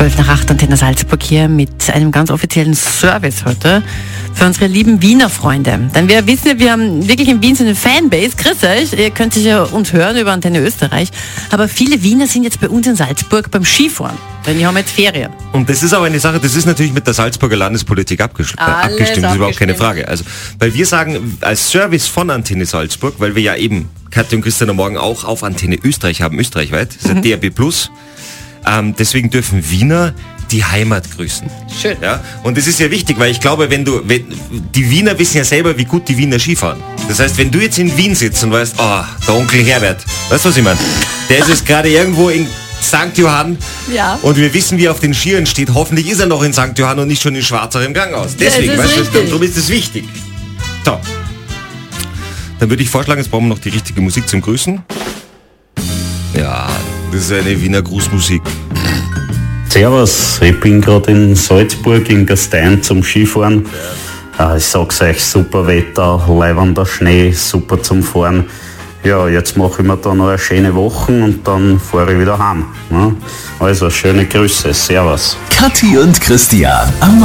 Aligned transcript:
12 0.00 0.16
nach 0.16 0.28
8 0.28 0.50
Antenne 0.52 0.78
Salzburg 0.78 1.22
hier 1.22 1.46
mit 1.46 1.90
einem 1.90 2.10
ganz 2.10 2.30
offiziellen 2.30 2.72
Service 2.72 3.44
heute 3.44 3.82
für 4.32 4.46
unsere 4.46 4.66
lieben 4.66 5.02
Wiener 5.02 5.28
Freunde. 5.28 5.90
Denn 5.94 6.08
wir 6.08 6.26
wissen 6.26 6.48
ja, 6.48 6.58
wir 6.58 6.72
haben 6.72 7.06
wirklich 7.06 7.28
in 7.28 7.42
Wien 7.42 7.54
so 7.54 7.64
eine 7.64 7.74
Fanbase. 7.74 8.30
Grüß 8.34 8.64
euch, 8.64 8.98
ihr 8.98 9.10
könnt 9.10 9.34
sicher 9.34 9.70
uns 9.74 9.92
hören 9.92 10.16
über 10.16 10.32
Antenne 10.32 10.60
Österreich. 10.60 11.10
Aber 11.50 11.68
viele 11.68 12.02
Wiener 12.02 12.26
sind 12.26 12.44
jetzt 12.44 12.62
bei 12.62 12.70
uns 12.70 12.86
in 12.86 12.96
Salzburg 12.96 13.50
beim 13.50 13.62
Skifahren. 13.62 14.16
Denn 14.46 14.56
die 14.56 14.64
haben 14.64 14.74
jetzt 14.78 14.92
Ferien. 14.92 15.32
Und 15.52 15.68
das 15.68 15.82
ist 15.82 15.92
aber 15.92 16.06
eine 16.06 16.18
Sache, 16.18 16.40
das 16.40 16.56
ist 16.56 16.64
natürlich 16.64 16.94
mit 16.94 17.06
der 17.06 17.12
Salzburger 17.12 17.56
Landespolitik 17.56 18.22
abgestimmt. 18.22 18.62
Alles 18.62 18.92
abgestimmt, 18.92 19.24
das 19.24 19.32
ist 19.32 19.36
überhaupt 19.36 19.58
keine. 19.58 19.74
Frage. 19.74 20.08
Also, 20.08 20.24
weil 20.58 20.72
wir 20.72 20.86
sagen, 20.86 21.36
als 21.42 21.70
Service 21.70 22.06
von 22.06 22.30
Antenne 22.30 22.64
Salzburg, 22.64 23.16
weil 23.18 23.34
wir 23.34 23.42
ja 23.42 23.54
eben 23.54 23.90
Katja 24.10 24.36
und 24.36 24.44
Christian 24.44 24.70
am 24.70 24.76
Morgen 24.76 24.96
auch 24.96 25.24
auf 25.24 25.44
Antenne 25.44 25.76
Österreich 25.84 26.22
haben, 26.22 26.38
österreichweit, 26.38 26.88
das 26.96 27.04
ist 27.04 27.16
Mhm. 27.18 27.22
ja 27.22 27.36
DRB 27.36 27.54
Plus. 27.54 27.90
Ähm, 28.66 28.94
deswegen 28.98 29.30
dürfen 29.30 29.68
Wiener 29.70 30.14
die 30.50 30.64
Heimat 30.64 31.10
grüßen. 31.16 31.48
Schön. 31.80 31.96
Ja? 32.02 32.20
Und 32.42 32.58
das 32.58 32.66
ist 32.66 32.80
ja 32.80 32.90
wichtig, 32.90 33.18
weil 33.18 33.30
ich 33.30 33.40
glaube, 33.40 33.70
wenn 33.70 33.84
du, 33.84 34.00
wenn, 34.04 34.24
die 34.74 34.90
Wiener 34.90 35.18
wissen 35.18 35.38
ja 35.38 35.44
selber, 35.44 35.76
wie 35.78 35.84
gut 35.84 36.08
die 36.08 36.16
Wiener 36.16 36.38
Skifahren. 36.38 36.80
Das 37.08 37.20
heißt, 37.20 37.38
wenn 37.38 37.50
du 37.50 37.58
jetzt 37.60 37.78
in 37.78 37.96
Wien 37.96 38.14
sitzt 38.14 38.42
und 38.44 38.52
weißt, 38.52 38.74
oh, 38.78 39.02
der 39.26 39.34
Onkel 39.34 39.64
Herbert, 39.64 40.04
weißt 40.28 40.44
du, 40.44 40.48
was 40.48 40.56
ich 40.56 40.64
meine? 40.64 40.78
Der 41.28 41.38
ist 41.38 41.48
jetzt 41.48 41.66
gerade 41.66 41.88
irgendwo 41.88 42.28
in 42.30 42.46
St. 42.82 43.16
Johann 43.16 43.58
Ja. 43.92 44.18
und 44.22 44.36
wir 44.36 44.52
wissen, 44.52 44.78
wie 44.78 44.86
er 44.86 44.92
auf 44.92 45.00
den 45.00 45.14
Skiern 45.14 45.46
steht. 45.46 45.72
Hoffentlich 45.72 46.08
ist 46.08 46.18
er 46.20 46.26
noch 46.26 46.42
in 46.42 46.52
St. 46.52 46.76
Johann 46.76 46.98
und 46.98 47.08
nicht 47.08 47.22
schon 47.22 47.34
in 47.36 47.42
Schwarzer 47.42 47.84
im 47.84 47.94
Ganghaus. 47.94 48.36
Deswegen, 48.36 48.76
weißt 48.76 48.96
du, 48.96 49.22
darum 49.26 49.42
ist 49.42 49.56
es 49.56 49.68
wichtig. 49.68 50.04
So. 50.84 50.98
Dann 52.58 52.68
würde 52.68 52.82
ich 52.82 52.90
vorschlagen, 52.90 53.20
jetzt 53.20 53.30
brauchen 53.30 53.44
wir 53.44 53.54
noch 53.54 53.58
die 53.62 53.68
richtige 53.70 54.00
Musik 54.00 54.28
zum 54.28 54.40
Grüßen. 54.40 54.82
Ja, 56.36 56.69
das 57.12 57.22
ist 57.22 57.32
eine 57.32 57.60
Wiener 57.60 57.82
Grußmusik. 57.82 58.42
Servus, 59.68 60.40
ich 60.42 60.58
bin 60.60 60.80
gerade 60.80 61.12
in 61.12 61.36
Salzburg 61.36 62.08
in 62.10 62.26
Gastein 62.26 62.82
zum 62.82 63.02
Skifahren. 63.02 63.66
Äh, 64.38 64.56
Ich 64.56 64.64
sag's 64.64 65.00
euch, 65.00 65.22
super 65.22 65.66
Wetter, 65.66 66.22
leibender 66.28 66.84
Schnee, 66.86 67.30
super 67.32 67.80
zum 67.82 68.02
Fahren. 68.02 68.44
Ja, 69.04 69.28
jetzt 69.28 69.56
mache 69.56 69.80
ich 69.80 69.86
mir 69.88 69.96
da 69.96 70.14
noch 70.14 70.28
eine 70.28 70.38
schöne 70.38 70.74
Woche 70.74 71.12
und 71.12 71.46
dann 71.46 71.80
fahre 71.80 72.12
ich 72.12 72.20
wieder 72.20 72.38
heim. 72.38 72.64
Ne? 72.90 73.14
Also 73.58 73.88
schöne 73.88 74.26
Grüße, 74.26 74.74
Servus. 74.74 75.36
Kathi 75.50 75.96
und 75.96 76.20
Christian 76.20 76.88
am. 77.00 77.24